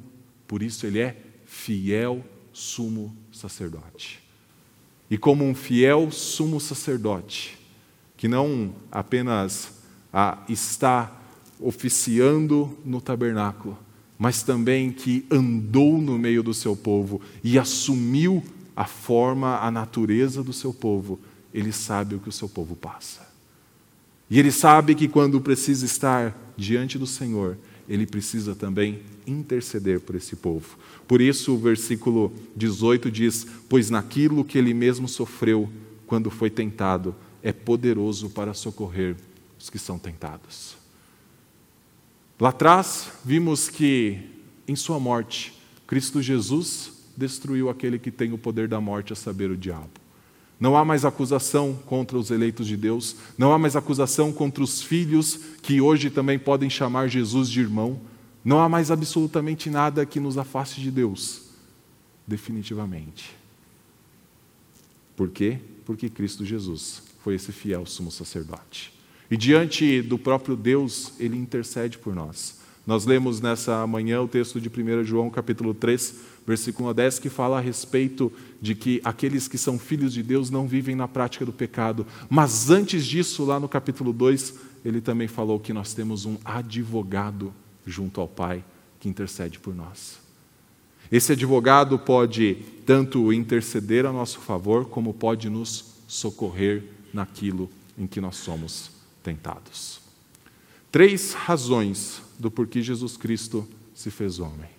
[0.49, 4.21] Por isso ele é fiel sumo sacerdote.
[5.09, 7.60] E como um fiel sumo sacerdote,
[8.21, 9.73] que não apenas
[10.47, 11.11] está
[11.59, 13.79] oficiando no tabernáculo,
[14.19, 18.45] mas também que andou no meio do seu povo e assumiu
[18.77, 21.19] a forma, a natureza do seu povo,
[21.55, 23.27] ele sabe o que o seu povo passa.
[24.29, 27.57] E ele sabe que quando precisa estar diante do Senhor,
[27.89, 30.77] ele precisa também interceder por esse povo.
[31.09, 35.71] Por isso, o versículo 18 diz: Pois naquilo que ele mesmo sofreu
[36.07, 39.17] quando foi tentado, é poderoso para socorrer
[39.59, 40.77] os que são tentados.
[42.39, 44.19] Lá atrás, vimos que
[44.67, 45.53] em sua morte,
[45.87, 49.91] Cristo Jesus destruiu aquele que tem o poder da morte, a saber, o diabo.
[50.59, 54.83] Não há mais acusação contra os eleitos de Deus, não há mais acusação contra os
[54.83, 58.01] filhos que hoje também podem chamar Jesus de irmão,
[58.45, 61.43] não há mais absolutamente nada que nos afaste de Deus,
[62.27, 63.37] definitivamente.
[65.17, 65.59] Por quê?
[65.85, 68.93] Porque Cristo Jesus foi esse fiel sumo sacerdote.
[69.31, 72.59] E diante do próprio Deus, ele intercede por nós.
[72.87, 76.15] Nós lemos nessa manhã o texto de 1 João, capítulo 3,
[76.47, 80.67] versículo 10, que fala a respeito de que aqueles que são filhos de Deus não
[80.67, 82.07] vivem na prática do pecado.
[82.29, 84.55] Mas antes disso, lá no capítulo 2,
[84.85, 87.55] ele também falou que nós temos um advogado
[87.87, 88.65] junto ao Pai
[88.99, 90.19] que intercede por nós.
[91.13, 92.57] Esse advogado pode
[92.87, 98.91] tanto interceder a nosso favor, como pode nos socorrer naquilo em que nós somos
[99.23, 100.01] tentados.
[100.91, 104.71] Três razões do porquê Jesus Cristo se fez homem.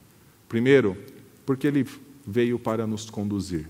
[0.50, 0.98] Primeiro,
[1.46, 1.88] porque ele
[2.26, 3.68] veio para nos conduzir.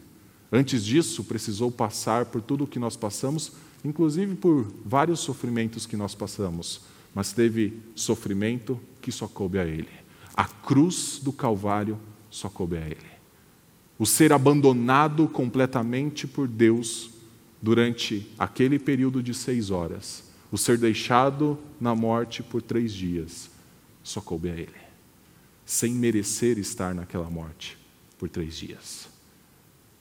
[0.51, 3.53] Antes disso, precisou passar por tudo o que nós passamos,
[3.85, 6.81] inclusive por vários sofrimentos que nós passamos,
[7.13, 9.89] mas teve sofrimento que só coube a ele.
[10.35, 13.11] A cruz do Calvário só coube a ele.
[13.99, 17.11] O ser abandonado completamente por Deus
[17.61, 23.49] durante aquele período de seis horas, o ser deixado na morte por três dias,
[24.03, 24.81] só coube a ele
[25.71, 27.77] sem merecer estar naquela morte
[28.19, 29.07] por três dias.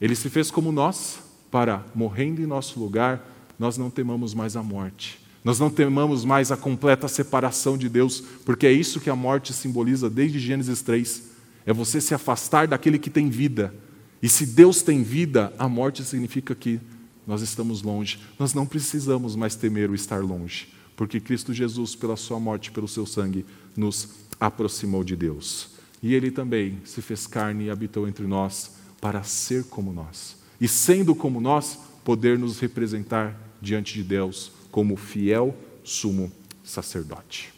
[0.01, 1.19] Ele se fez como nós,
[1.49, 3.25] para, morrendo em nosso lugar,
[3.57, 5.17] nós não temamos mais a morte.
[5.45, 9.53] Nós não temamos mais a completa separação de Deus, porque é isso que a morte
[9.53, 11.31] simboliza desde Gênesis 3.
[11.65, 13.73] É você se afastar daquele que tem vida.
[14.21, 16.81] E se Deus tem vida, a morte significa que
[17.25, 18.19] nós estamos longe.
[18.37, 22.87] Nós não precisamos mais temer o estar longe, porque Cristo Jesus, pela sua morte, pelo
[22.87, 25.69] seu sangue, nos aproximou de Deus.
[26.01, 30.37] E ele também se fez carne e habitou entre nós para ser como nós.
[30.59, 36.31] E sendo como nós, poder nos representar diante de Deus como fiel sumo
[36.63, 37.53] sacerdote.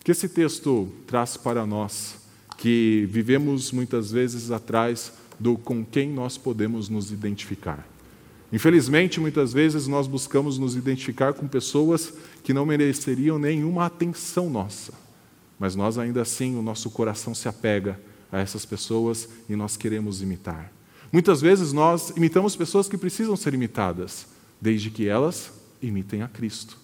[0.00, 2.16] O que esse texto traz para nós,
[2.58, 7.86] que vivemos muitas vezes atrás do com quem nós podemos nos identificar.
[8.52, 12.12] Infelizmente, muitas vezes nós buscamos nos identificar com pessoas
[12.44, 14.92] que não mereceriam nenhuma atenção nossa.
[15.58, 17.98] Mas nós ainda assim, o nosso coração se apega
[18.30, 20.70] a essas pessoas e nós queremos imitar.
[21.10, 24.26] Muitas vezes nós imitamos pessoas que precisam ser imitadas,
[24.60, 26.78] desde que elas imitem a Cristo.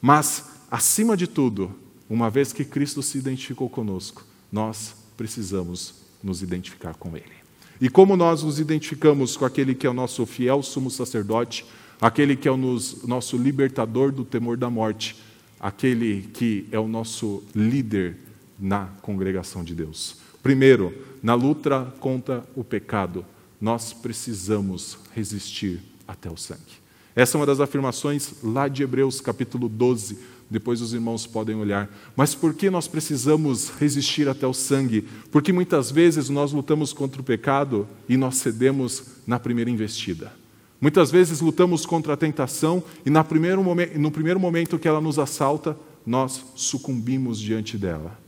[0.00, 1.74] Mas, acima de tudo,
[2.08, 7.37] uma vez que Cristo se identificou conosco, nós precisamos nos identificar com Ele.
[7.80, 11.64] E como nós nos identificamos com aquele que é o nosso fiel sumo sacerdote,
[12.00, 15.16] aquele que é o nosso libertador do temor da morte,
[15.60, 18.16] aquele que é o nosso líder
[18.58, 20.16] na congregação de Deus.
[20.42, 23.24] Primeiro, na luta contra o pecado,
[23.60, 26.78] nós precisamos resistir até o sangue.
[27.14, 30.18] Essa é uma das afirmações lá de Hebreus, capítulo 12.
[30.50, 31.90] Depois os irmãos podem olhar.
[32.16, 35.06] Mas por que nós precisamos resistir até o sangue?
[35.30, 40.32] Porque muitas vezes nós lutamos contra o pecado e nós cedemos na primeira investida.
[40.80, 45.00] Muitas vezes lutamos contra a tentação e no primeiro, momento, no primeiro momento que ela
[45.00, 45.76] nos assalta,
[46.06, 48.18] nós sucumbimos diante dela.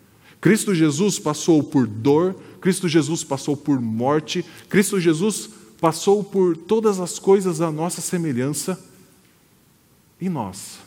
[0.41, 5.51] Cristo Jesus passou por dor, Cristo Jesus passou por morte, Cristo Jesus
[5.81, 8.79] passou por todas as coisas à nossa semelhança.
[10.21, 10.80] E nós,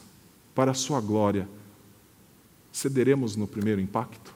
[0.53, 1.47] para a Sua glória,
[2.71, 4.33] cederemos no primeiro impacto?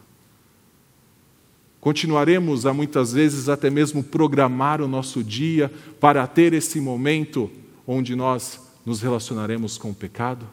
[1.80, 7.50] Continuaremos a muitas vezes até mesmo programar o nosso dia para ter esse momento
[7.86, 10.46] onde nós nos relacionaremos com o pecado?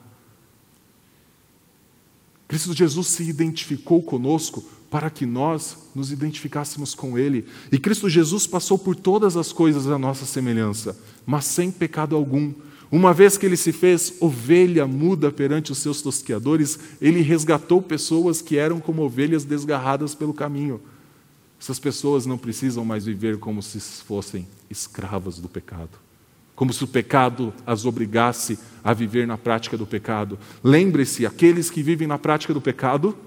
[2.47, 7.47] Cristo Jesus se identificou conosco para que nós nos identificássemos com Ele.
[7.73, 10.97] E Cristo Jesus passou por todas as coisas à nossa semelhança,
[11.27, 12.53] mas sem pecado algum.
[12.95, 18.41] Uma vez que ele se fez ovelha muda perante os seus tosqueadores, ele resgatou pessoas
[18.41, 20.81] que eram como ovelhas desgarradas pelo caminho.
[21.61, 25.91] Essas pessoas não precisam mais viver como se fossem escravas do pecado,
[26.55, 30.39] como se o pecado as obrigasse a viver na prática do pecado.
[30.63, 33.19] Lembre-se: aqueles que vivem na prática do pecado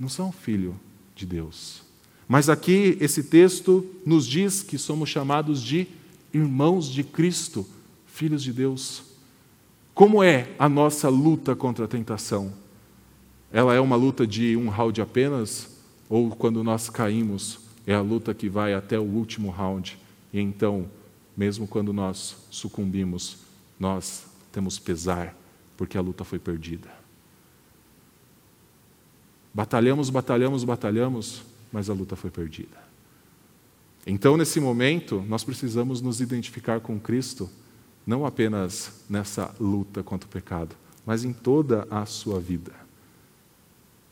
[0.00, 0.74] não são filho
[1.14, 1.82] de Deus.
[2.26, 5.86] Mas aqui esse texto nos diz que somos chamados de
[6.32, 7.66] irmãos de Cristo,
[8.12, 9.02] filhos de Deus.
[9.94, 12.52] Como é a nossa luta contra a tentação?
[13.50, 15.70] Ela é uma luta de um round apenas?
[16.08, 19.98] Ou quando nós caímos, é a luta que vai até o último round?
[20.32, 20.86] E então,
[21.36, 23.38] mesmo quando nós sucumbimos,
[23.80, 25.34] nós temos pesar,
[25.76, 26.90] porque a luta foi perdida.
[29.54, 31.42] Batalhamos, batalhamos, batalhamos,
[31.72, 32.82] mas a luta foi perdida.
[34.06, 37.48] Então, nesse momento, nós precisamos nos identificar com Cristo,
[38.06, 40.74] não apenas nessa luta contra o pecado,
[41.04, 42.72] mas em toda a sua vida.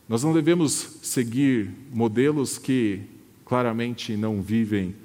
[0.07, 3.01] Nós não devemos seguir modelos que
[3.45, 4.95] claramente não vivem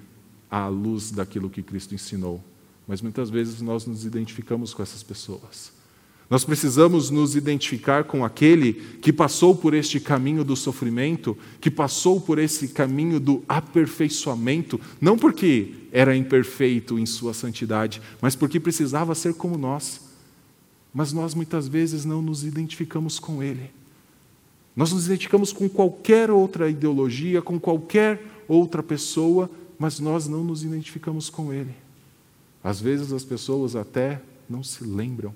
[0.51, 2.43] à luz daquilo que Cristo ensinou
[2.87, 5.73] mas muitas vezes nós nos identificamos com essas pessoas.
[6.29, 12.21] Nós precisamos nos identificar com aquele que passou por este caminho do sofrimento, que passou
[12.21, 19.15] por esse caminho do aperfeiçoamento, não porque era imperfeito em sua santidade, mas porque precisava
[19.15, 20.01] ser como nós.
[20.93, 23.71] Mas nós muitas vezes não nos identificamos com ele.
[24.75, 29.49] Nós nos identificamos com qualquer outra ideologia, com qualquer outra pessoa,
[29.79, 31.75] mas nós não nos identificamos com ele.
[32.65, 34.21] Às vezes as pessoas até
[34.51, 35.33] não se lembram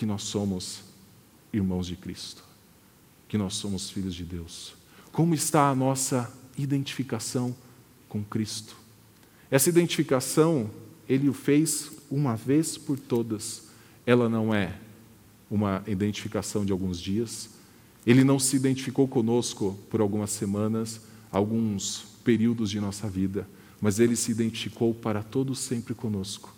[0.00, 0.80] que nós somos
[1.52, 2.42] irmãos de Cristo,
[3.28, 4.72] que nós somos filhos de Deus.
[5.12, 7.54] Como está a nossa identificação
[8.08, 8.74] com Cristo?
[9.50, 10.70] Essa identificação,
[11.06, 13.64] ele o fez uma vez por todas.
[14.06, 14.74] Ela não é
[15.50, 17.50] uma identificação de alguns dias.
[18.06, 23.46] Ele não se identificou conosco por algumas semanas, alguns períodos de nossa vida
[23.80, 26.54] mas ele se identificou para todos sempre conosco.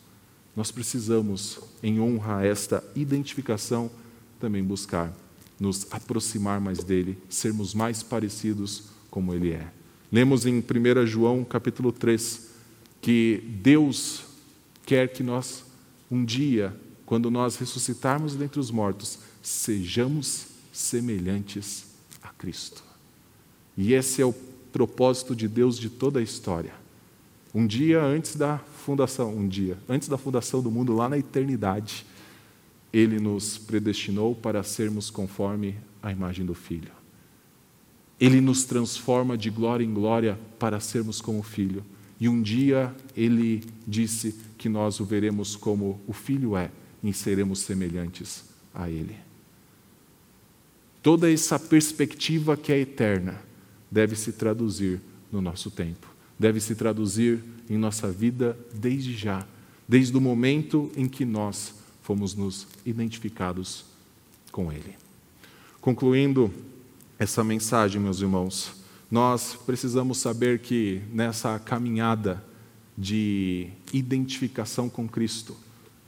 [0.55, 3.91] Nós precisamos, em honra a esta identificação,
[4.39, 5.17] também buscar
[5.59, 9.73] nos aproximar mais dele, sermos mais parecidos como ele é.
[10.11, 12.49] Lemos em 1 João capítulo 3
[13.01, 14.25] que Deus
[14.85, 15.65] quer que nós,
[16.11, 16.77] um dia,
[17.07, 21.87] quando nós ressuscitarmos dentre os mortos, sejamos semelhantes
[22.23, 22.83] a Cristo.
[23.77, 24.35] E esse é o
[24.73, 26.82] propósito de Deus de toda a história.
[27.55, 32.07] Um dia antes da fundação, um dia antes da fundação do mundo, lá na eternidade,
[32.93, 36.91] ele nos predestinou para sermos conforme a imagem do Filho.
[38.19, 41.85] Ele nos transforma de glória em glória para sermos como o Filho.
[42.19, 46.71] E um dia ele disse que nós o veremos como o Filho é
[47.03, 49.17] e seremos semelhantes a Ele.
[51.03, 53.43] Toda essa perspectiva que é eterna
[53.91, 55.01] deve se traduzir
[55.33, 59.47] no nosso tempo deve se traduzir em nossa vida desde já,
[59.89, 63.85] desde o momento em que nós fomos nos identificados
[64.51, 64.95] com Ele.
[65.81, 66.53] Concluindo
[67.19, 68.73] essa mensagem, meus irmãos,
[69.11, 72.43] nós precisamos saber que nessa caminhada
[72.97, 75.57] de identificação com Cristo,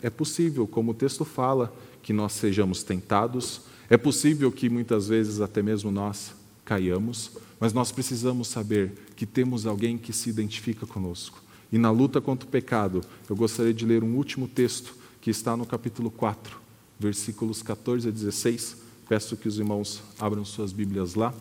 [0.02, 5.40] é possível, como o texto fala, que nós sejamos tentados, é possível que muitas vezes
[5.40, 11.42] até mesmo nós caiamos, mas nós precisamos saber que temos alguém que se identifica conosco.
[11.72, 15.56] E na luta contra o pecado, eu gostaria de ler um último texto que está
[15.56, 16.58] no capítulo 4,
[16.98, 18.76] versículos 14 a 16.
[19.08, 21.34] Peço que os irmãos abram suas Bíblias lá.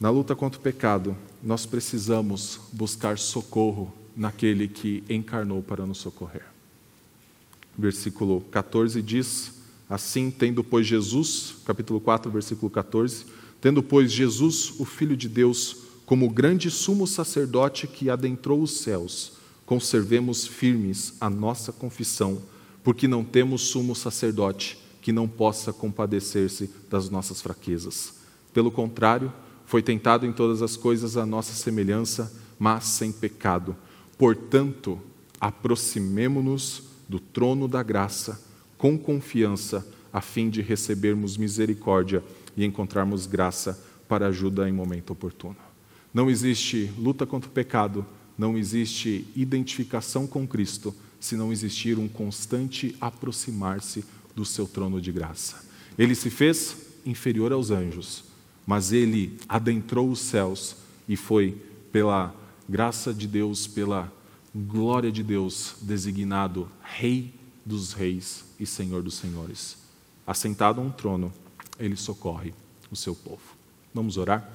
[0.00, 6.44] Na luta contra o pecado, nós precisamos buscar socorro naquele que encarnou para nos socorrer.
[7.78, 9.52] Versículo 14 diz:
[9.88, 13.24] Assim, tendo, pois, Jesus, capítulo 4, versículo 14,
[13.60, 15.76] Tendo, pois, Jesus, o Filho de Deus,
[16.06, 19.32] como grande sumo sacerdote que adentrou os céus,
[19.66, 22.40] conservemos firmes a nossa confissão,
[22.84, 28.14] porque não temos sumo sacerdote que não possa compadecer-se das nossas fraquezas,
[28.54, 29.32] Pelo contrário,
[29.66, 33.76] foi tentado em todas as coisas a nossa semelhança, mas sem pecado.
[34.16, 34.98] Portanto,
[35.38, 38.40] aproximemo-nos do trono da graça
[38.78, 42.24] com confiança, a fim de recebermos misericórdia
[42.56, 43.78] e encontrarmos graça
[44.08, 45.65] para ajuda em momento oportuno.
[46.16, 48.06] Não existe luta contra o pecado,
[48.38, 54.02] não existe identificação com Cristo se não existir um constante aproximar-se
[54.34, 55.68] do seu trono de graça.
[55.98, 58.24] Ele se fez inferior aos anjos,
[58.66, 61.60] mas ele adentrou os céus e foi,
[61.92, 62.34] pela
[62.66, 64.10] graça de Deus, pela
[64.54, 69.76] glória de Deus, designado Rei dos Reis e Senhor dos Senhores.
[70.26, 71.30] Assentado a um trono,
[71.78, 72.54] ele socorre
[72.90, 73.42] o seu povo.
[73.92, 74.50] Vamos orar?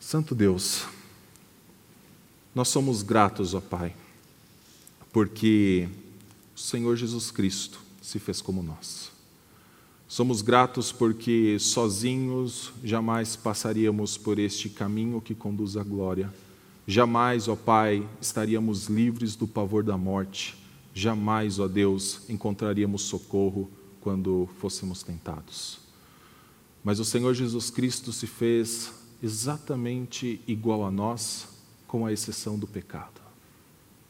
[0.00, 0.84] Santo Deus,
[2.54, 3.94] nós somos gratos, ó Pai,
[5.12, 5.88] porque
[6.56, 9.10] o Senhor Jesus Cristo se fez como nós.
[10.08, 16.32] Somos gratos porque sozinhos jamais passaríamos por este caminho que conduz à glória.
[16.86, 20.56] Jamais, ó Pai, estaríamos livres do pavor da morte.
[20.94, 23.70] Jamais, ó Deus, encontraríamos socorro
[24.00, 25.78] quando fôssemos tentados.
[26.82, 28.90] Mas o Senhor Jesus Cristo se fez
[29.22, 31.48] exatamente igual a nós,
[31.86, 33.20] com a exceção do pecado,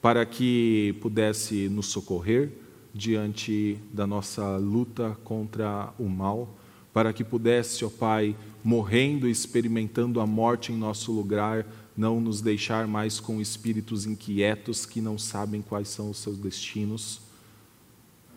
[0.03, 2.53] para que pudesse nos socorrer
[2.93, 6.49] diante da nossa luta contra o mal,
[6.93, 8.35] para que pudesse, ó Pai,
[8.65, 14.85] morrendo e experimentando a morte em nosso lugar, não nos deixar mais com espíritos inquietos
[14.85, 17.21] que não sabem quais são os seus destinos.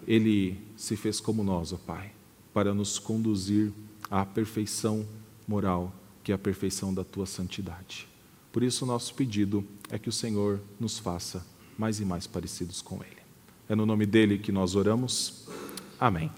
[0.08, 2.12] Ele se fez como nós, ó Pai,
[2.54, 3.72] para nos conduzir
[4.10, 5.06] à perfeição
[5.48, 5.94] moral,
[6.24, 8.08] que é a perfeição da tua santidade.
[8.52, 11.46] Por isso, nosso pedido é que o Senhor nos faça
[11.78, 13.22] mais e mais parecidos com Ele.
[13.70, 15.48] É no nome dele que nós oramos.
[16.00, 16.30] Amém.